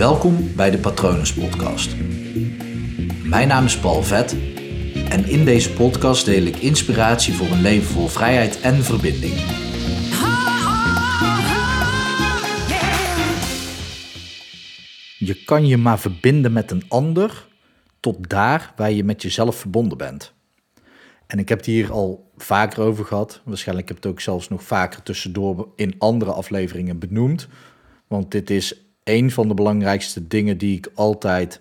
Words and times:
Welkom 0.00 0.54
bij 0.56 0.70
de 0.70 0.78
Patronus 0.78 1.34
Podcast. 1.34 1.96
Mijn 3.24 3.48
naam 3.48 3.64
is 3.64 3.78
Paul 3.78 4.02
Vet 4.02 4.32
en 5.08 5.24
in 5.24 5.44
deze 5.44 5.72
podcast 5.72 6.24
deel 6.24 6.42
ik 6.42 6.56
inspiratie 6.56 7.34
voor 7.34 7.46
een 7.46 7.60
leven 7.60 7.86
vol 7.86 8.06
vrijheid 8.06 8.60
en 8.60 8.74
verbinding. 8.74 9.34
Je 15.18 15.44
kan 15.44 15.66
je 15.66 15.76
maar 15.76 15.98
verbinden 15.98 16.52
met 16.52 16.70
een 16.70 16.84
ander 16.88 17.46
tot 18.00 18.28
daar 18.28 18.72
waar 18.76 18.92
je 18.92 19.04
met 19.04 19.22
jezelf 19.22 19.56
verbonden 19.56 19.98
bent. 19.98 20.32
En 21.26 21.38
ik 21.38 21.48
heb 21.48 21.58
het 21.58 21.66
hier 21.66 21.92
al 21.92 22.30
vaker 22.36 22.82
over 22.82 23.04
gehad. 23.04 23.40
Waarschijnlijk 23.44 23.88
heb 23.88 23.96
ik 23.96 24.02
het 24.02 24.12
ook 24.12 24.20
zelfs 24.20 24.48
nog 24.48 24.62
vaker 24.62 25.02
tussendoor 25.02 25.68
in 25.76 25.94
andere 25.98 26.32
afleveringen 26.32 26.98
benoemd. 26.98 27.48
Want 28.06 28.30
dit 28.30 28.50
is 28.50 28.89
een 29.10 29.30
van 29.30 29.48
de 29.48 29.54
belangrijkste 29.54 30.26
dingen 30.26 30.58
die 30.58 30.76
ik 30.76 30.88
altijd. 30.94 31.60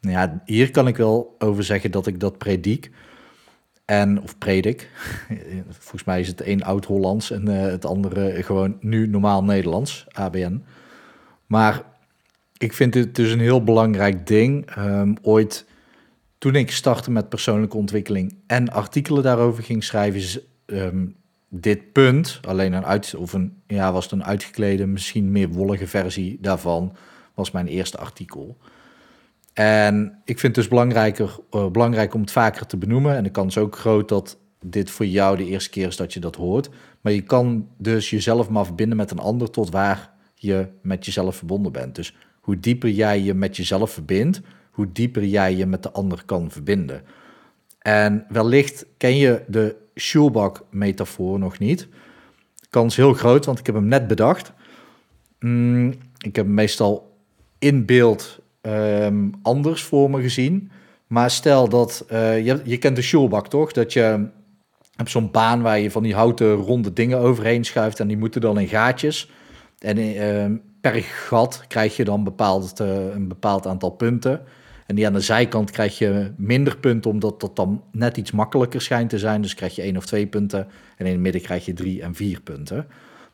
Nou 0.00 0.16
ja, 0.16 0.42
hier 0.44 0.70
kan 0.70 0.86
ik 0.86 0.96
wel 0.96 1.34
over 1.38 1.64
zeggen 1.64 1.90
dat 1.90 2.06
ik 2.06 2.20
dat 2.20 2.38
predik. 2.38 2.90
En, 3.84 4.22
of 4.22 4.38
predik. 4.38 4.90
Volgens 5.78 6.04
mij 6.04 6.20
is 6.20 6.28
het 6.28 6.40
één 6.40 6.62
oud-Hollands 6.62 7.30
en 7.30 7.48
uh, 7.48 7.60
het 7.60 7.84
andere 7.84 8.42
gewoon 8.42 8.76
nu 8.80 9.06
normaal 9.06 9.44
Nederlands, 9.44 10.06
ABN. 10.12 10.64
Maar 11.46 11.82
ik 12.56 12.72
vind 12.72 12.94
het 12.94 13.14
dus 13.14 13.30
een 13.32 13.40
heel 13.40 13.64
belangrijk 13.64 14.26
ding. 14.26 14.76
Um, 14.78 15.16
ooit, 15.22 15.66
toen 16.38 16.54
ik 16.54 16.70
startte 16.70 17.10
met 17.10 17.28
persoonlijke 17.28 17.76
ontwikkeling 17.76 18.36
en 18.46 18.72
artikelen 18.72 19.22
daarover 19.22 19.62
ging 19.62 19.84
schrijven, 19.84 20.42
um, 20.66 21.16
dit 21.60 21.92
punt, 21.92 22.40
alleen 22.46 22.72
een 22.72 22.84
uit, 22.84 23.14
of 23.14 23.32
een, 23.32 23.62
ja, 23.66 23.92
was 23.92 24.04
het 24.04 24.12
een 24.12 24.24
uitgeklede, 24.24 24.86
misschien 24.86 25.32
meer 25.32 25.48
wollige 25.48 25.86
versie 25.86 26.38
daarvan, 26.40 26.96
was 27.34 27.50
mijn 27.50 27.66
eerste 27.66 27.98
artikel. 27.98 28.56
En 29.52 30.20
ik 30.24 30.38
vind 30.38 30.42
het 30.42 30.54
dus 30.54 30.68
belangrijker, 30.68 31.36
uh, 31.50 31.70
belangrijk 31.70 32.14
om 32.14 32.20
het 32.20 32.30
vaker 32.30 32.66
te 32.66 32.76
benoemen. 32.76 33.16
En 33.16 33.22
de 33.22 33.30
kans 33.30 33.58
ook 33.58 33.76
groot 33.76 34.08
dat 34.08 34.38
dit 34.64 34.90
voor 34.90 35.06
jou 35.06 35.36
de 35.36 35.46
eerste 35.46 35.70
keer 35.70 35.86
is 35.86 35.96
dat 35.96 36.12
je 36.12 36.20
dat 36.20 36.36
hoort. 36.36 36.70
Maar 37.00 37.12
je 37.12 37.22
kan 37.22 37.68
dus 37.78 38.10
jezelf 38.10 38.48
maar 38.48 38.64
verbinden 38.64 38.96
met 38.96 39.10
een 39.10 39.18
ander 39.18 39.50
tot 39.50 39.70
waar 39.70 40.12
je 40.34 40.68
met 40.82 41.04
jezelf 41.04 41.36
verbonden 41.36 41.72
bent. 41.72 41.94
Dus 41.94 42.14
hoe 42.40 42.60
dieper 42.60 42.90
jij 42.90 43.20
je 43.22 43.34
met 43.34 43.56
jezelf 43.56 43.90
verbindt, 43.90 44.40
hoe 44.70 44.92
dieper 44.92 45.24
jij 45.24 45.56
je 45.56 45.66
met 45.66 45.82
de 45.82 45.90
ander 45.90 46.22
kan 46.24 46.50
verbinden. 46.50 47.02
En 47.84 48.26
wellicht 48.28 48.86
ken 48.96 49.16
je 49.16 49.42
de 49.46 49.76
Schulbach-metafoor 49.94 51.38
nog 51.38 51.58
niet. 51.58 51.88
Kans 52.70 52.96
heel 52.96 53.12
groot, 53.12 53.44
want 53.44 53.58
ik 53.58 53.66
heb 53.66 53.74
hem 53.74 53.86
net 53.86 54.06
bedacht. 54.06 54.52
Mm, 55.38 55.88
ik 56.18 56.36
heb 56.36 56.44
hem 56.44 56.54
meestal 56.54 57.16
in 57.58 57.84
beeld 57.84 58.40
um, 58.62 59.30
anders 59.42 59.82
voor 59.82 60.10
me 60.10 60.22
gezien. 60.22 60.70
Maar 61.06 61.30
stel 61.30 61.68
dat, 61.68 62.06
uh, 62.12 62.44
je, 62.44 62.60
je 62.64 62.78
kent 62.78 62.96
de 62.96 63.02
Schulbach 63.02 63.48
toch? 63.48 63.72
Dat 63.72 63.92
je 63.92 64.28
hebt 64.96 65.10
zo'n 65.10 65.30
baan 65.30 65.62
waar 65.62 65.78
je 65.78 65.90
van 65.90 66.02
die 66.02 66.14
houten 66.14 66.54
ronde 66.54 66.92
dingen 66.92 67.18
overheen 67.18 67.64
schuift 67.64 68.00
en 68.00 68.08
die 68.08 68.18
moeten 68.18 68.40
dan 68.40 68.58
in 68.58 68.68
gaatjes. 68.68 69.30
En 69.78 69.98
uh, 69.98 70.58
per 70.80 71.02
gat 71.02 71.64
krijg 71.68 71.96
je 71.96 72.04
dan 72.04 72.18
een 72.76 73.28
bepaald 73.28 73.66
aantal 73.66 73.90
punten. 73.90 74.42
En 74.86 74.94
die 74.94 75.06
aan 75.06 75.12
de 75.12 75.20
zijkant 75.20 75.70
krijg 75.70 75.98
je 75.98 76.32
minder 76.36 76.76
punten, 76.78 77.10
omdat 77.10 77.40
dat 77.40 77.56
dan 77.56 77.82
net 77.92 78.16
iets 78.16 78.30
makkelijker 78.30 78.80
schijnt 78.80 79.10
te 79.10 79.18
zijn. 79.18 79.40
Dus 79.40 79.54
krijg 79.54 79.74
je 79.74 79.82
één 79.82 79.96
of 79.96 80.06
twee 80.06 80.26
punten. 80.26 80.66
En 80.96 81.06
in 81.06 81.12
het 81.12 81.20
midden 81.20 81.42
krijg 81.42 81.64
je 81.64 81.72
drie 81.72 82.02
en 82.02 82.14
vier 82.14 82.40
punten. 82.40 82.86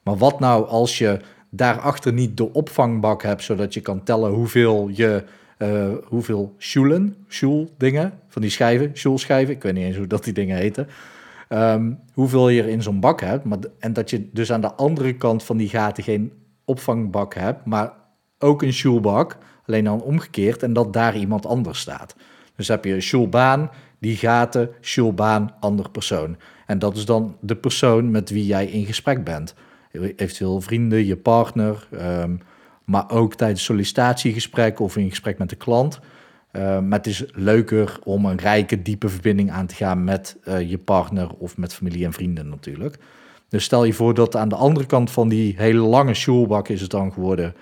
Maar 0.03 0.17
wat 0.17 0.41
nou 0.41 0.67
als 0.67 0.99
je 0.99 1.21
daarachter 1.51 2.13
niet 2.13 2.37
de 2.37 2.53
opvangbak 2.53 3.23
hebt, 3.23 3.43
zodat 3.43 3.75
je 3.75 3.81
kan 3.81 4.03
tellen 4.03 4.31
hoeveel 4.31 4.89
je. 4.93 5.25
Uh, 5.59 5.89
hoeveel 6.05 6.55
schulen, 6.59 7.17
schul 7.29 7.75
dingen, 7.79 8.13
van 8.29 8.43
die 8.43 8.51
schijven, 8.51 8.91
schulschijven, 8.93 9.55
ik 9.55 9.63
weet 9.63 9.75
niet 9.75 9.85
eens 9.85 9.97
hoe 9.97 10.07
dat 10.07 10.25
die 10.25 10.33
dingen 10.33 10.57
heten. 10.57 10.89
Um, 11.49 11.99
hoeveel 12.15 12.49
je 12.49 12.63
er 12.63 12.69
in 12.69 12.83
zo'n 12.83 13.01
bak 13.01 13.21
hebt. 13.21 13.45
Maar, 13.45 13.59
en 13.79 13.93
dat 13.93 14.11
je 14.11 14.29
dus 14.33 14.53
aan 14.53 14.61
de 14.61 14.75
andere 14.75 15.15
kant 15.17 15.43
van 15.43 15.57
die 15.57 15.69
gaten 15.69 16.03
geen 16.03 16.33
opvangbak 16.65 17.35
hebt, 17.35 17.65
maar 17.65 17.93
ook 18.41 18.63
een 18.63 18.73
schulbak 18.73 19.39
alleen 19.67 19.85
dan 19.85 20.03
omgekeerd 20.03 20.63
en 20.63 20.73
dat 20.73 20.93
daar 20.93 21.17
iemand 21.17 21.47
anders 21.47 21.81
staat. 21.81 22.17
Dus 22.57 22.69
heb 22.69 22.85
je 22.85 23.01
Schulbaan, 23.01 23.71
die 23.99 24.17
gaten, 24.17 24.71
Schulbaan, 24.81 25.55
ander 25.61 25.91
persoon. 25.91 26.37
En 26.67 26.79
dat 26.79 26.97
is 26.97 27.05
dan 27.05 27.37
de 27.41 27.57
persoon 27.57 28.11
met 28.11 28.31
wie 28.31 28.47
jij 28.47 28.67
in 28.67 28.87
gesprek 28.87 29.25
bent. 29.25 29.55
Eventueel 29.93 30.61
vrienden, 30.61 31.07
je 31.07 31.17
partner, 31.17 31.89
um, 31.93 32.41
maar 32.85 33.11
ook 33.11 33.35
tijdens 33.35 33.65
sollicitatiegesprekken 33.65 34.85
of 34.85 34.97
in 34.97 35.09
gesprek 35.09 35.39
met 35.39 35.49
de 35.49 35.57
klant. 35.57 36.01
Uh, 36.53 36.63
maar 36.81 36.99
het 36.99 37.07
is 37.07 37.25
leuker 37.33 37.99
om 38.05 38.25
een 38.25 38.39
rijke, 38.39 38.83
diepe 38.83 39.09
verbinding 39.09 39.51
aan 39.51 39.67
te 39.67 39.75
gaan 39.75 40.05
met 40.05 40.37
uh, 40.49 40.71
je 40.71 40.79
partner 40.79 41.31
of 41.39 41.57
met 41.57 41.75
familie 41.75 42.05
en 42.05 42.13
vrienden 42.13 42.49
natuurlijk. 42.49 42.99
Dus 43.49 43.65
stel 43.65 43.85
je 43.85 43.93
voor 43.93 44.15
dat 44.15 44.37
aan 44.37 44.49
de 44.49 44.55
andere 44.55 44.87
kant 44.87 45.11
van 45.11 45.29
die 45.29 45.55
hele 45.57 45.81
lange 45.81 46.15
schoolbak 46.15 46.69
is 46.69 46.81
het 46.81 46.91
dan 46.91 47.13
geworden 47.13 47.55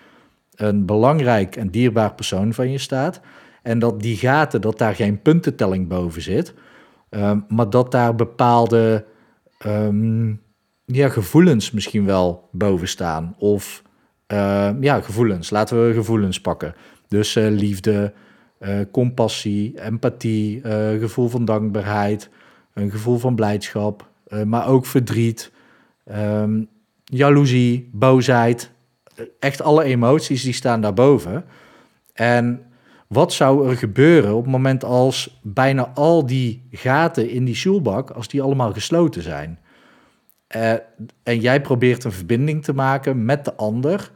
een 0.58 0.86
belangrijk 0.86 1.56
en 1.56 1.70
dierbaar 1.70 2.14
persoon 2.14 2.52
van 2.54 2.70
je 2.70 2.78
staat. 2.78 3.20
En 3.62 3.78
dat 3.78 4.00
die 4.00 4.16
gaten, 4.16 4.60
dat 4.60 4.78
daar 4.78 4.94
geen 4.94 5.22
puntentelling 5.22 5.88
boven 5.88 6.22
zit. 6.22 6.54
Um, 7.10 7.44
maar 7.48 7.70
dat 7.70 7.90
daar 7.90 8.14
bepaalde 8.14 9.04
um, 9.66 10.40
ja, 10.84 11.08
gevoelens 11.08 11.70
misschien 11.70 12.04
wel 12.04 12.48
boven 12.52 12.88
staan. 12.88 13.34
Of 13.38 13.82
uh, 14.32 14.70
ja, 14.80 15.00
gevoelens. 15.00 15.50
Laten 15.50 15.86
we 15.86 15.94
gevoelens 15.94 16.40
pakken. 16.40 16.74
Dus 17.08 17.36
uh, 17.36 17.48
liefde, 17.50 18.12
uh, 18.60 18.80
compassie, 18.92 19.80
empathie, 19.80 20.60
gevoel 20.98 21.28
van 21.28 21.44
dankbaarheid, 21.44 22.30
een 22.74 22.90
gevoel 22.90 23.18
van 23.18 23.34
blijdschap, 23.34 24.08
maar 24.44 24.68
ook 24.68 24.86
verdriet, 24.86 25.52
um, 26.12 26.68
jaloezie, 27.04 27.88
boosheid, 27.92 28.70
echt 29.38 29.62
alle 29.62 29.84
emoties 29.84 30.42
die 30.42 30.52
staan 30.52 30.80
daarboven. 30.80 31.44
En 32.12 32.62
wat 33.06 33.32
zou 33.32 33.68
er 33.68 33.76
gebeuren 33.76 34.34
op 34.34 34.42
het 34.42 34.52
moment 34.52 34.84
als 34.84 35.40
bijna 35.42 35.90
al 35.94 36.26
die 36.26 36.68
gaten 36.70 37.30
in 37.30 37.44
die 37.44 37.54
shoelbak, 37.54 38.10
als 38.10 38.28
die 38.28 38.42
allemaal 38.42 38.72
gesloten 38.72 39.22
zijn? 39.22 39.58
Uh, 40.56 40.72
en 41.22 41.40
jij 41.40 41.60
probeert 41.60 42.04
een 42.04 42.12
verbinding 42.12 42.64
te 42.64 42.72
maken 42.72 43.24
met 43.24 43.44
de 43.44 43.54
ander 43.54 44.10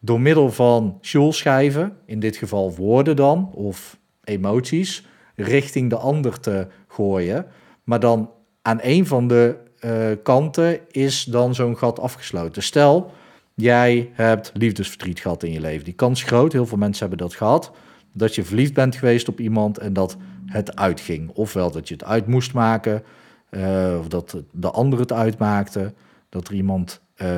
door 0.00 0.20
middel 0.20 0.50
van 0.50 0.98
shoelschijven, 1.02 1.96
in 2.06 2.20
dit 2.20 2.36
geval 2.36 2.74
woorden 2.74 3.16
dan, 3.16 3.50
of 3.54 3.98
emoties, 4.24 5.06
richting 5.36 5.90
de 5.90 5.96
ander 5.96 6.40
te 6.40 6.66
gooien. 6.88 7.46
Maar 7.84 8.00
dan 8.00 8.30
aan 8.62 8.78
een 8.82 9.06
van 9.06 9.28
de 9.28 9.56
uh, 9.80 9.92
kanten 10.22 10.80
is 10.90 11.24
dan 11.24 11.54
zo'n 11.54 11.76
gat 11.76 12.00
afgesloten. 12.00 12.62
Stel, 12.62 13.10
jij 13.60 14.10
hebt 14.12 14.50
liefdesverdriet 14.54 15.20
gehad 15.20 15.42
in 15.42 15.52
je 15.52 15.60
leven. 15.60 15.84
Die 15.84 15.94
kans 15.94 16.22
groot, 16.22 16.52
heel 16.52 16.66
veel 16.66 16.78
mensen 16.78 17.08
hebben 17.08 17.26
dat 17.26 17.36
gehad, 17.36 17.72
dat 18.12 18.34
je 18.34 18.44
verliefd 18.44 18.74
bent 18.74 18.96
geweest 18.96 19.28
op 19.28 19.40
iemand 19.40 19.78
en 19.78 19.92
dat 19.92 20.16
het 20.46 20.76
uitging. 20.76 21.30
Ofwel 21.30 21.70
dat 21.70 21.88
je 21.88 21.94
het 21.94 22.04
uit 22.04 22.26
moest 22.26 22.52
maken, 22.52 23.02
uh, 23.50 23.96
of 23.98 24.08
dat 24.08 24.42
de 24.52 24.70
ander 24.70 24.98
het 24.98 25.12
uitmaakte, 25.12 25.94
dat 26.28 26.48
er 26.48 26.54
iemand 26.54 27.00
uh, 27.22 27.28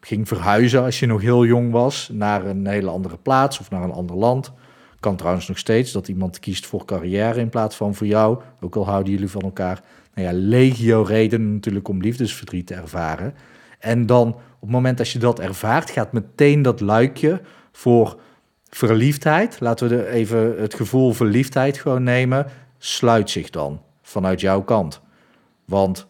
ging 0.00 0.28
verhuizen 0.28 0.82
als 0.82 1.00
je 1.00 1.06
nog 1.06 1.20
heel 1.20 1.44
jong 1.44 1.70
was 1.70 2.10
naar 2.12 2.46
een 2.46 2.66
hele 2.66 2.90
andere 2.90 3.16
plaats 3.16 3.58
of 3.60 3.70
naar 3.70 3.82
een 3.82 3.92
ander 3.92 4.16
land. 4.16 4.52
Kan 5.00 5.16
trouwens 5.16 5.48
nog 5.48 5.58
steeds 5.58 5.92
dat 5.92 6.08
iemand 6.08 6.38
kiest 6.38 6.66
voor 6.66 6.84
carrière 6.84 7.40
in 7.40 7.48
plaats 7.48 7.76
van 7.76 7.94
voor 7.94 8.06
jou, 8.06 8.38
ook 8.60 8.76
al 8.76 8.86
houden 8.86 9.12
jullie 9.12 9.30
van 9.30 9.42
elkaar. 9.42 9.82
Nou 10.14 10.28
ja, 10.28 10.34
legio 10.34 11.02
redenen 11.02 11.52
natuurlijk 11.52 11.88
om 11.88 12.00
liefdesverdriet 12.00 12.66
te 12.66 12.74
ervaren. 12.74 13.34
En 13.84 14.06
dan 14.06 14.28
op 14.28 14.60
het 14.60 14.70
moment 14.70 14.98
dat 14.98 15.10
je 15.10 15.18
dat 15.18 15.40
ervaart, 15.40 15.90
gaat 15.90 16.12
meteen 16.12 16.62
dat 16.62 16.80
luikje 16.80 17.40
voor 17.72 18.20
verliefdheid, 18.68 19.60
laten 19.60 19.88
we 19.88 20.08
even 20.08 20.60
het 20.60 20.74
gevoel 20.74 21.12
verliefdheid 21.12 21.78
gewoon 21.78 22.02
nemen, 22.02 22.46
sluit 22.78 23.30
zich 23.30 23.50
dan 23.50 23.82
vanuit 24.02 24.40
jouw 24.40 24.62
kant. 24.62 25.00
Want 25.64 26.06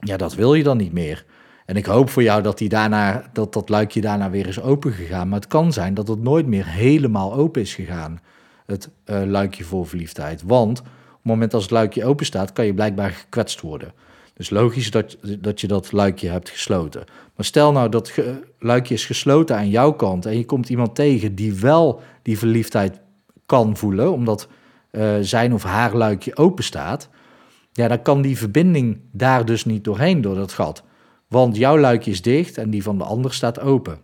ja, 0.00 0.16
dat 0.16 0.34
wil 0.34 0.54
je 0.54 0.62
dan 0.62 0.76
niet 0.76 0.92
meer. 0.92 1.24
En 1.66 1.76
ik 1.76 1.86
hoop 1.86 2.10
voor 2.10 2.22
jou 2.22 2.42
dat, 2.42 2.58
die 2.58 2.68
daarna, 2.68 3.22
dat 3.32 3.52
dat 3.52 3.68
luikje 3.68 4.00
daarna 4.00 4.30
weer 4.30 4.46
is 4.46 4.60
open 4.60 4.92
gegaan. 4.92 5.28
Maar 5.28 5.38
het 5.38 5.48
kan 5.48 5.72
zijn 5.72 5.94
dat 5.94 6.08
het 6.08 6.22
nooit 6.22 6.46
meer 6.46 6.66
helemaal 6.66 7.34
open 7.34 7.60
is 7.60 7.74
gegaan, 7.74 8.20
het 8.66 8.90
uh, 9.06 9.22
luikje 9.24 9.64
voor 9.64 9.86
verliefdheid. 9.86 10.42
Want 10.42 10.80
op 10.80 10.86
het 10.86 11.22
moment 11.22 11.54
als 11.54 11.62
het 11.62 11.72
luikje 11.72 12.04
open 12.04 12.26
staat, 12.26 12.52
kan 12.52 12.66
je 12.66 12.74
blijkbaar 12.74 13.10
gekwetst 13.10 13.60
worden. 13.60 13.92
Dus 14.38 14.50
logisch 14.50 14.90
dat, 14.90 15.16
dat 15.38 15.60
je 15.60 15.66
dat 15.66 15.92
luikje 15.92 16.28
hebt 16.28 16.50
gesloten. 16.50 17.04
Maar 17.36 17.44
stel 17.44 17.72
nou 17.72 17.88
dat 17.88 18.08
ge, 18.08 18.40
luikje 18.58 18.94
is 18.94 19.06
gesloten 19.06 19.56
aan 19.56 19.68
jouw 19.68 19.92
kant 19.92 20.26
en 20.26 20.36
je 20.36 20.44
komt 20.44 20.68
iemand 20.68 20.94
tegen 20.94 21.34
die 21.34 21.54
wel 21.54 22.00
die 22.22 22.38
verliefdheid 22.38 23.00
kan 23.46 23.76
voelen, 23.76 24.12
omdat 24.12 24.48
uh, 24.92 25.16
zijn 25.20 25.54
of 25.54 25.62
haar 25.62 25.96
luikje 25.96 26.36
open 26.36 26.64
staat. 26.64 27.08
Ja, 27.72 27.88
dan 27.88 28.02
kan 28.02 28.22
die 28.22 28.38
verbinding 28.38 29.00
daar 29.12 29.44
dus 29.44 29.64
niet 29.64 29.84
doorheen 29.84 30.20
door 30.20 30.34
dat 30.34 30.52
gat. 30.52 30.82
Want 31.28 31.56
jouw 31.56 31.78
luikje 31.78 32.10
is 32.10 32.22
dicht 32.22 32.58
en 32.58 32.70
die 32.70 32.82
van 32.82 32.98
de 32.98 33.04
ander 33.04 33.34
staat 33.34 33.60
open. 33.60 33.98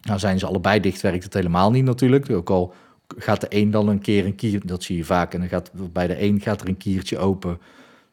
Nou 0.00 0.18
zijn 0.18 0.38
ze 0.38 0.46
allebei 0.46 0.80
dicht, 0.80 1.00
werkt 1.00 1.24
het 1.24 1.34
helemaal 1.34 1.70
niet 1.70 1.84
natuurlijk. 1.84 2.30
Ook 2.30 2.50
al 2.50 2.74
gaat 3.16 3.40
de 3.40 3.46
een 3.48 3.70
dan 3.70 3.88
een 3.88 4.00
keer 4.00 4.24
een 4.24 4.34
kier, 4.34 4.66
dat 4.66 4.82
zie 4.82 4.96
je 4.96 5.04
vaak, 5.04 5.34
en 5.34 5.40
dan 5.40 5.48
gaat 5.48 5.70
bij 5.92 6.06
de 6.06 6.22
een 6.22 6.40
gaat 6.40 6.60
er 6.60 6.68
een 6.68 6.76
kiertje 6.76 7.18
open. 7.18 7.60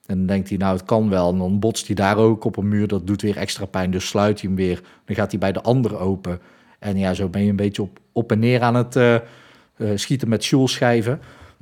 En 0.06 0.18
dan 0.18 0.26
denkt 0.26 0.50
hij, 0.50 0.58
nou 0.58 0.76
het 0.76 0.86
kan 0.86 1.10
wel. 1.10 1.32
En 1.32 1.38
dan 1.38 1.60
botst 1.60 1.88
hij 1.88 1.96
daar 1.96 2.18
ook 2.18 2.44
op 2.44 2.58
een 2.58 2.68
muur, 2.68 2.88
dat 2.88 3.08
doet 3.08 3.22
weer 3.22 3.38
extra 3.38 3.66
pijn. 3.66 3.92
Dus 3.92 4.08
sluit 4.08 4.42
hij 4.42 4.50
hem 4.50 4.58
weer. 4.58 4.82
Dan 5.06 5.16
gaat 5.16 5.32
hij 5.32 5.40
bij 5.40 5.52
de 5.52 5.62
ander 5.62 6.00
open. 6.00 6.40
En 6.80 6.98
ja, 6.98 7.14
zo 7.14 7.30
ben 7.30 7.44
je 7.44 7.50
een 7.50 7.56
beetje 7.56 7.82
op, 7.82 8.00
op 8.12 8.32
en 8.32 8.40
neer 8.40 8.62
aan 8.62 8.76
het 8.76 8.96
uh, 8.96 9.18
schieten 9.96 10.30
met 10.30 10.54
schijven. 10.66 11.22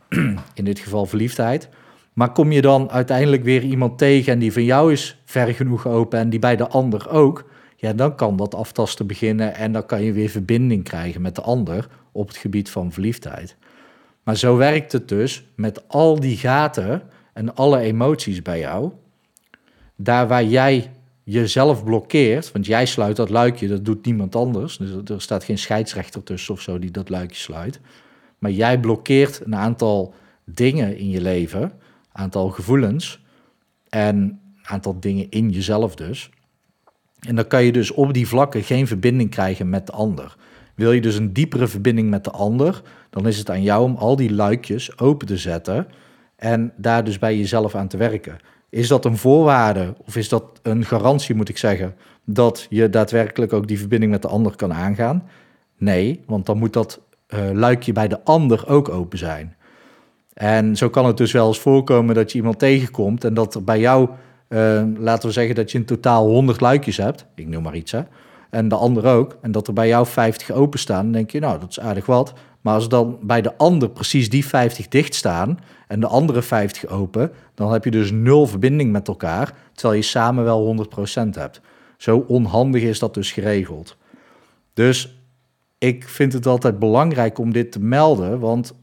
In 0.54 0.64
dit 0.64 0.80
geval 0.80 1.06
verliefdheid. 1.06 1.70
Maar 2.14 2.32
kom 2.32 2.52
je 2.52 2.62
dan 2.62 2.92
uiteindelijk 2.92 3.44
weer 3.44 3.64
iemand 3.64 3.98
tegen 3.98 4.34
en 4.34 4.40
die 4.40 4.54
van 4.54 4.64
jou 4.64 4.92
is 4.92 5.22
ver 5.26 5.54
genoeg 5.54 5.88
open 5.88 6.20
en 6.20 6.30
die 6.30 6.40
bij 6.40 6.56
de 6.56 6.68
ander 6.68 7.10
ook, 7.10 7.50
ja, 7.76 7.94
dan 7.94 8.16
kan 8.16 8.38
dat 8.38 8.56
aftasten 8.56 9.08
beginnen 9.08 9.56
en 9.56 9.72
dan 9.72 9.86
kan 9.86 10.04
je 10.04 10.14
weer 10.14 10.30
verbinding 10.30 10.84
krijgen 10.84 11.22
met 11.22 11.36
de 11.36 11.42
ander 11.42 11.88
op 12.12 12.28
het 12.28 12.38
gebied 12.38 12.70
van 12.70 12.92
verliefdheid. 12.92 13.56
Maar 14.24 14.38
zo 14.38 14.58
werkt 14.58 14.92
het 14.92 15.08
dus 15.08 15.44
met 15.56 15.88
al 15.88 16.20
die 16.20 16.38
gaten 16.38 17.02
en 17.34 17.56
alle 17.56 17.80
emoties 17.80 18.42
bij 18.42 18.60
jou. 18.60 18.92
Daar 19.96 20.28
waar 20.28 20.44
jij 20.44 20.92
jezelf 21.24 21.84
blokkeert, 21.84 22.52
want 22.52 22.66
jij 22.66 22.86
sluit 22.86 23.16
dat 23.16 23.30
luikje, 23.30 23.68
dat 23.68 23.86
doet 23.86 24.06
niemand 24.06 24.36
anders. 24.36 24.78
Dus 24.78 25.10
er 25.10 25.22
staat 25.22 25.44
geen 25.44 25.58
scheidsrechter 25.58 26.24
tussen 26.24 26.54
of 26.54 26.62
zo 26.62 26.80
die 26.80 26.92
dat 26.92 27.10
luikje 27.10 27.36
sluit. 27.36 27.80
Maar 28.40 28.52
jij 28.52 28.80
blokkeert 28.80 29.42
een 29.46 29.56
aantal 29.56 30.14
dingen 30.44 30.98
in 30.98 31.10
je 31.10 31.22
leven, 31.22 31.72
aantal 32.12 32.50
gevoelens 32.50 33.20
en 33.90 34.16
een 34.18 34.40
aantal 34.64 35.00
dingen 35.00 35.30
in 35.30 35.50
jezelf 35.50 35.96
dus. 35.96 36.30
En 37.20 37.36
dan 37.36 37.48
kan 37.48 37.64
je 37.64 37.72
dus 37.72 37.92
op 37.92 38.14
die 38.14 38.28
vlakken 38.28 38.64
geen 38.64 38.88
verbinding 38.88 39.30
krijgen 39.30 39.70
met 39.70 39.86
de 39.86 39.92
ander. 39.92 40.36
Wil 40.76 40.92
je 40.92 41.02
dus 41.02 41.16
een 41.16 41.34
diepere 41.34 41.68
verbinding 41.68 42.10
met 42.10 42.24
de 42.24 42.32
ander, 42.32 42.82
dan 43.10 43.28
is 43.28 43.38
het 43.38 43.50
aan 43.50 43.64
jou 43.64 43.84
om 43.84 43.96
al 43.96 44.16
die 44.16 44.34
luikjes 44.34 45.00
open 45.00 45.28
te 45.28 45.38
zetten 45.38 45.88
en 46.42 46.74
daar 46.76 47.04
dus 47.04 47.20
bij 47.20 47.38
jezelf 47.38 47.76
aan 47.76 47.88
te 47.88 47.98
werken. 47.98 48.38
Is 48.70 48.88
dat 48.88 49.06
een 49.06 49.18
voorwaarde 49.18 49.94
of 50.06 50.16
is 50.16 50.30
dat 50.30 50.44
een 50.62 50.86
garantie, 50.86 51.36
moet 51.36 51.50
ik 51.50 51.58
zeggen, 51.58 51.96
dat 52.24 52.68
je 52.70 52.90
daadwerkelijk 52.90 53.54
ook 53.54 53.68
die 53.68 53.80
verbinding 53.80 54.12
met 54.12 54.22
de 54.22 54.28
ander 54.28 54.56
kan 54.56 54.74
aangaan? 54.74 55.24
Nee, 55.78 56.24
want 56.26 56.46
dan 56.46 56.58
moet 56.58 56.74
dat 56.74 57.00
uh, 57.30 57.52
luikje 57.54 57.92
bij 57.92 58.08
de 58.08 58.24
ander 58.24 58.68
ook 58.68 58.90
open 58.90 59.18
zijn. 59.18 59.56
En 60.34 60.76
zo 60.78 60.90
kan 60.90 61.06
het 61.06 61.18
dus 61.18 61.32
wel 61.32 61.48
eens 61.48 61.60
voorkomen 61.60 62.16
dat 62.16 62.32
je 62.32 62.38
iemand 62.38 62.60
tegenkomt 62.60 63.24
en 63.24 63.34
dat 63.34 63.56
er 63.56 63.64
bij 63.64 63.80
jou, 63.80 64.10
uh, 64.50 64.84
laten 64.98 65.28
we 65.28 65.34
zeggen 65.34 65.56
dat 65.56 65.72
je 65.72 65.78
in 65.78 65.86
totaal 65.86 66.28
100 66.28 66.62
luikjes 66.62 66.98
hebt, 66.98 67.26
ik 67.36 67.48
noem 67.48 67.64
maar 67.64 67.76
iets 67.76 67.92
hè, 67.92 68.02
en 68.50 68.68
de 68.68 68.76
ander 68.76 69.06
ook, 69.06 69.38
en 69.42 69.52
dat 69.52 69.68
er 69.68 69.74
bij 69.74 69.88
jou 69.88 70.06
50 70.06 70.52
openstaan, 70.52 71.04
dan 71.04 71.12
denk 71.12 71.32
je, 71.32 71.40
nou, 71.40 71.60
dat 71.60 71.70
is 71.70 71.80
aardig 71.80 72.06
wat. 72.06 72.34
Maar 72.62 72.74
als 72.74 72.90
dan 72.90 73.20
bij 73.22 73.42
de 73.42 73.58
ander 73.58 73.90
precies 73.90 74.30
die 74.30 74.46
50 74.46 74.88
dicht 74.88 75.16
staan 75.16 75.60
en 75.88 76.00
de 76.00 76.08
andere 76.08 76.42
50 76.42 76.86
open, 76.88 77.32
dan 77.56 77.72
heb 77.72 77.84
je 77.84 77.92
dus 77.92 78.12
nul 78.12 78.48
verbinding 78.48 78.92
met 78.92 79.08
elkaar, 79.08 79.54
terwijl 79.74 80.00
je 80.00 80.06
samen 80.06 80.44
wel 80.44 80.88
100% 81.26 81.30
hebt. 81.30 81.62
Zo 81.98 82.26
onhandig 82.28 82.82
is 82.82 83.00
dat 83.00 83.14
dus 83.14 83.32
geregeld. 83.32 83.98
Dus 84.74 85.22
ik 85.78 86.10
vind 86.10 86.34
het 86.34 86.46
altijd 86.46 86.80
belangrijk 86.80 87.38
om 87.38 87.54
dit 87.54 87.72
te 87.72 87.80
melden, 87.80 88.40
want 88.40 88.74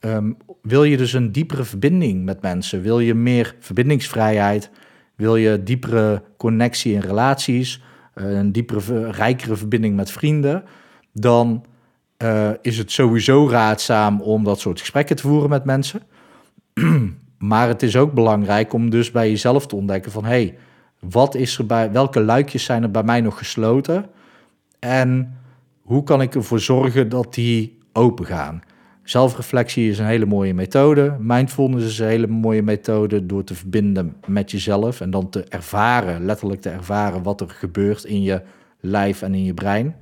um, 0.00 0.36
wil 0.62 0.84
je 0.84 0.96
dus 0.96 1.12
een 1.12 1.32
diepere 1.32 1.64
verbinding 1.64 2.24
met 2.24 2.42
mensen, 2.42 2.82
wil 2.82 3.00
je 3.00 3.14
meer 3.14 3.56
verbindingsvrijheid, 3.58 4.70
wil 5.14 5.36
je 5.36 5.62
diepere 5.62 6.22
connectie 6.36 6.92
in 6.92 7.00
relaties, 7.00 7.82
een 8.14 8.52
diepere, 8.52 9.10
rijkere 9.10 9.56
verbinding 9.56 9.96
met 9.96 10.10
vrienden, 10.10 10.64
dan 11.12 11.64
uh, 12.22 12.50
is 12.62 12.78
het 12.78 12.92
sowieso 12.92 13.48
raadzaam 13.48 14.20
om 14.20 14.44
dat 14.44 14.60
soort 14.60 14.80
gesprekken 14.80 15.16
te 15.16 15.22
voeren 15.22 15.50
met 15.50 15.64
mensen. 15.64 16.02
maar 17.38 17.68
het 17.68 17.82
is 17.82 17.96
ook 17.96 18.12
belangrijk 18.12 18.72
om 18.72 18.90
dus 18.90 19.10
bij 19.10 19.30
jezelf 19.30 19.66
te 19.66 19.76
ontdekken 19.76 20.12
van... 20.12 20.24
hey, 20.24 20.56
wat 20.98 21.34
is 21.34 21.58
er 21.58 21.66
bij, 21.66 21.92
welke 21.92 22.20
luikjes 22.20 22.64
zijn 22.64 22.82
er 22.82 22.90
bij 22.90 23.02
mij 23.02 23.20
nog 23.20 23.38
gesloten? 23.38 24.06
En 24.78 25.38
hoe 25.82 26.02
kan 26.02 26.20
ik 26.20 26.34
ervoor 26.34 26.60
zorgen 26.60 27.08
dat 27.08 27.34
die 27.34 27.78
open 27.92 28.26
gaan? 28.26 28.62
Zelfreflectie 29.02 29.90
is 29.90 29.98
een 29.98 30.06
hele 30.06 30.26
mooie 30.26 30.54
methode. 30.54 31.16
Mindfulness 31.20 31.86
is 31.86 31.98
een 31.98 32.06
hele 32.06 32.26
mooie 32.26 32.62
methode 32.62 33.26
door 33.26 33.44
te 33.44 33.54
verbinden 33.54 34.16
met 34.26 34.50
jezelf 34.50 35.00
en 35.00 35.10
dan 35.10 35.28
te 35.28 35.44
ervaren, 35.44 36.24
letterlijk 36.24 36.60
te 36.60 36.70
ervaren 36.70 37.22
wat 37.22 37.40
er 37.40 37.50
gebeurt 37.50 38.04
in 38.04 38.22
je 38.22 38.42
lijf 38.80 39.22
en 39.22 39.34
in 39.34 39.44
je 39.44 39.54
brein. 39.54 39.96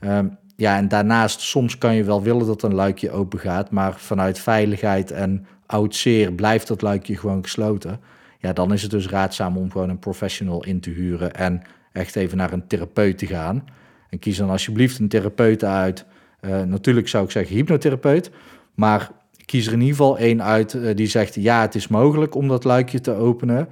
Um, 0.00 0.36
ja, 0.60 0.76
en 0.76 0.88
daarnaast, 0.88 1.40
soms 1.40 1.78
kan 1.78 1.94
je 1.94 2.04
wel 2.04 2.22
willen 2.22 2.46
dat 2.46 2.62
een 2.62 2.74
luikje 2.74 3.10
open 3.10 3.38
gaat, 3.38 3.70
maar 3.70 3.94
vanuit 3.98 4.38
veiligheid 4.38 5.10
en 5.10 5.46
oud 5.66 5.94
zeer 5.94 6.32
blijft 6.32 6.68
dat 6.68 6.82
luikje 6.82 7.16
gewoon 7.16 7.42
gesloten. 7.42 8.00
Ja, 8.38 8.52
dan 8.52 8.72
is 8.72 8.82
het 8.82 8.90
dus 8.90 9.08
raadzaam 9.08 9.56
om 9.56 9.70
gewoon 9.70 9.88
een 9.88 9.98
professional 9.98 10.64
in 10.64 10.80
te 10.80 10.90
huren 10.90 11.34
en 11.34 11.62
echt 11.92 12.16
even 12.16 12.36
naar 12.36 12.52
een 12.52 12.66
therapeut 12.66 13.18
te 13.18 13.26
gaan. 13.26 13.64
En 14.10 14.18
kies 14.18 14.36
dan 14.36 14.50
alsjeblieft 14.50 14.98
een 14.98 15.08
therapeut 15.08 15.64
uit. 15.64 16.04
Uh, 16.40 16.62
natuurlijk 16.62 17.08
zou 17.08 17.24
ik 17.24 17.30
zeggen 17.30 17.56
hypnotherapeut, 17.56 18.30
maar 18.74 19.10
kies 19.44 19.66
er 19.66 19.72
in 19.72 19.80
ieder 19.80 19.96
geval 19.96 20.18
één 20.18 20.42
uit 20.42 20.74
uh, 20.74 20.96
die 20.96 21.06
zegt 21.06 21.34
ja, 21.34 21.60
het 21.60 21.74
is 21.74 21.88
mogelijk 21.88 22.34
om 22.34 22.48
dat 22.48 22.64
luikje 22.64 23.00
te 23.00 23.12
openen. 23.12 23.68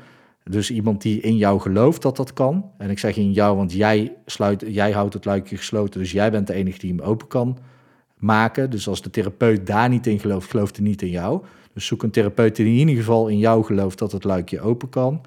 Dus 0.51 0.71
iemand 0.71 1.03
die 1.03 1.21
in 1.21 1.37
jou 1.37 1.61
gelooft 1.61 2.03
dat 2.03 2.17
dat 2.17 2.33
kan. 2.33 2.71
En 2.79 2.91
ik 2.91 2.99
zeg 2.99 3.17
in 3.17 3.33
jou, 3.33 3.57
want 3.57 3.73
jij, 3.73 4.17
sluit, 4.27 4.65
jij 4.67 4.93
houdt 4.93 5.15
het 5.15 5.25
luikje 5.25 5.57
gesloten. 5.57 6.01
Dus 6.01 6.13
jij 6.13 6.31
bent 6.31 6.47
de 6.47 6.53
enige 6.53 6.79
die 6.79 6.95
hem 6.95 7.01
open 7.01 7.27
kan 7.27 7.59
maken. 8.17 8.71
Dus 8.71 8.89
als 8.89 9.03
de 9.03 9.11
therapeut 9.11 9.67
daar 9.67 9.89
niet 9.89 10.07
in 10.07 10.21
gelooft, 10.21 10.51
gelooft 10.51 10.77
hij 10.77 10.87
niet 10.87 11.03
in 11.03 11.11
jou. 11.11 11.43
Dus 11.73 11.87
zoek 11.87 12.03
een 12.03 12.11
therapeut 12.11 12.57
die 12.57 12.67
in 12.67 12.73
ieder 12.73 12.97
geval 12.97 13.29
in 13.29 13.39
jou 13.39 13.65
gelooft 13.65 13.99
dat 13.99 14.13
het 14.13 14.25
luikje 14.25 14.61
open 14.61 14.89
kan. 14.89 15.21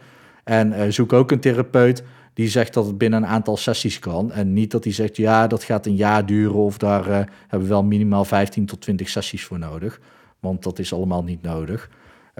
En 0.43 0.71
uh, 0.71 0.81
zoek 0.89 1.13
ook 1.13 1.31
een 1.31 1.39
therapeut 1.39 2.03
die 2.33 2.49
zegt 2.49 2.73
dat 2.73 2.85
het 2.85 2.97
binnen 2.97 3.23
een 3.23 3.29
aantal 3.29 3.57
sessies 3.57 3.99
kan. 3.99 4.31
En 4.31 4.53
niet 4.53 4.71
dat 4.71 4.83
hij 4.83 4.93
zegt, 4.93 5.17
ja, 5.17 5.47
dat 5.47 5.63
gaat 5.63 5.85
een 5.85 5.95
jaar 5.95 6.25
duren 6.25 6.55
of 6.55 6.77
daar 6.77 7.07
uh, 7.07 7.15
hebben 7.47 7.67
we 7.67 7.73
wel 7.73 7.83
minimaal 7.83 8.25
15 8.25 8.65
tot 8.65 8.81
20 8.81 9.09
sessies 9.09 9.45
voor 9.45 9.59
nodig. 9.59 9.99
Want 10.39 10.63
dat 10.63 10.79
is 10.79 10.93
allemaal 10.93 11.23
niet 11.23 11.41
nodig. 11.41 11.89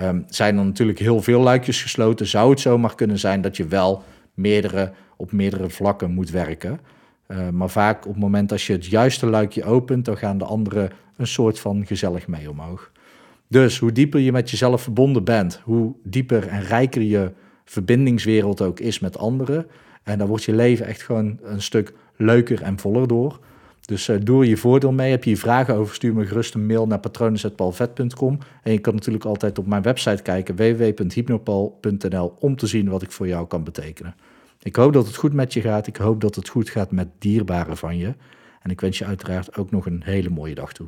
Um, 0.01 0.25
zijn 0.27 0.57
er 0.57 0.65
natuurlijk 0.65 0.99
heel 0.99 1.21
veel 1.21 1.41
luikjes 1.41 1.81
gesloten, 1.81 2.27
zou 2.27 2.49
het 2.49 2.59
zomaar 2.59 2.95
kunnen 2.95 3.19
zijn 3.19 3.41
dat 3.41 3.57
je 3.57 3.67
wel 3.67 4.03
meerdere, 4.33 4.91
op 5.17 5.31
meerdere 5.31 5.69
vlakken 5.69 6.11
moet 6.11 6.29
werken. 6.29 6.79
Uh, 7.27 7.49
maar 7.49 7.69
vaak 7.69 8.05
op 8.05 8.11
het 8.11 8.21
moment 8.21 8.49
dat 8.49 8.61
je 8.61 8.73
het 8.73 8.85
juiste 8.85 9.25
luikje 9.25 9.63
opent, 9.63 10.05
dan 10.05 10.17
gaan 10.17 10.37
de 10.37 10.45
anderen 10.45 10.91
een 11.17 11.27
soort 11.27 11.59
van 11.59 11.85
gezellig 11.85 12.27
mee 12.27 12.49
omhoog. 12.49 12.91
Dus 13.47 13.79
hoe 13.79 13.91
dieper 13.91 14.19
je 14.19 14.31
met 14.31 14.49
jezelf 14.49 14.81
verbonden 14.81 15.23
bent, 15.23 15.61
hoe 15.63 15.93
dieper 16.03 16.47
en 16.47 16.61
rijker 16.61 17.01
je 17.01 17.31
verbindingswereld 17.65 18.61
ook 18.61 18.79
is 18.79 18.99
met 18.99 19.17
anderen. 19.17 19.67
En 20.03 20.17
dan 20.17 20.27
wordt 20.27 20.43
je 20.43 20.53
leven 20.53 20.85
echt 20.85 21.01
gewoon 21.01 21.39
een 21.43 21.61
stuk 21.61 21.93
leuker 22.15 22.61
en 22.61 22.79
voller 22.79 23.07
door. 23.07 23.39
Dus 23.89 24.07
uh, 24.07 24.17
doe 24.23 24.47
je 24.47 24.57
voordeel 24.57 24.91
mee. 24.91 25.11
Heb 25.11 25.23
je 25.23 25.37
vragen 25.37 25.75
over, 25.75 25.95
stuur 25.95 26.13
me 26.13 26.25
gerust 26.25 26.53
een 26.53 26.65
mail 26.65 26.87
naar 26.87 26.99
patronen.palvet.com. 26.99 28.37
En 28.63 28.71
je 28.71 28.79
kan 28.79 28.93
natuurlijk 28.93 29.25
altijd 29.25 29.57
op 29.57 29.67
mijn 29.67 29.81
website 29.81 30.21
kijken, 30.21 30.55
www.hypnopal.nl, 30.55 32.35
om 32.39 32.55
te 32.55 32.67
zien 32.67 32.89
wat 32.89 33.01
ik 33.01 33.11
voor 33.11 33.27
jou 33.27 33.47
kan 33.47 33.63
betekenen. 33.63 34.15
Ik 34.61 34.75
hoop 34.75 34.93
dat 34.93 35.07
het 35.07 35.15
goed 35.15 35.33
met 35.33 35.53
je 35.53 35.61
gaat. 35.61 35.87
Ik 35.87 35.97
hoop 35.97 36.21
dat 36.21 36.35
het 36.35 36.49
goed 36.49 36.69
gaat 36.69 36.91
met 36.91 37.07
dierbaren 37.19 37.77
van 37.77 37.97
je. 37.97 38.13
En 38.61 38.71
ik 38.71 38.81
wens 38.81 38.97
je 38.97 39.05
uiteraard 39.05 39.57
ook 39.57 39.71
nog 39.71 39.85
een 39.85 40.01
hele 40.03 40.29
mooie 40.29 40.55
dag 40.55 40.73
toe. 40.73 40.87